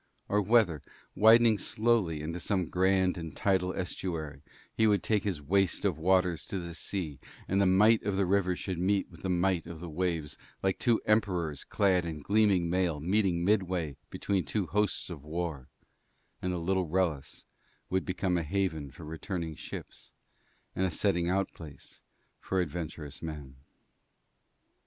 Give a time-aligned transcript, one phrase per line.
[0.27, 0.81] Or whether,
[1.13, 4.41] widening slowly into some grand and tidal estuary,
[4.73, 8.25] he would take his waste of waters to the sea and the might of the
[8.25, 12.17] river should meet with the might of the waves, like to two Emperors clad in
[12.23, 15.67] gleaming mail meeting midway between two hosts of war;
[16.41, 17.45] and the little Wrellis
[17.91, 20.13] would become a haven for returning ships
[20.75, 22.01] and a setting out place
[22.39, 23.55] for adventurous men.